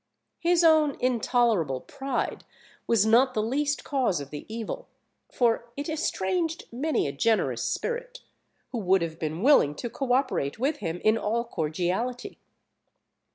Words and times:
His 0.39 0.63
own 0.63 0.97
intolerable 0.99 1.79
pride 1.81 2.43
was 2.87 3.05
not 3.05 3.35
the 3.35 3.43
least 3.43 3.83
cause 3.83 4.19
of 4.19 4.31
the 4.31 4.51
evil; 4.51 4.87
for 5.31 5.71
it 5.77 5.87
estranged 5.87 6.63
many 6.71 7.05
a 7.07 7.11
generous 7.11 7.63
spirit, 7.63 8.21
who 8.71 8.79
would 8.79 9.03
have 9.03 9.19
been 9.19 9.43
willing 9.43 9.75
to 9.75 9.91
co 9.91 10.11
operate 10.13 10.57
with 10.57 10.77
him 10.77 11.01
in 11.03 11.19
all 11.19 11.45
cordiality. 11.45 12.39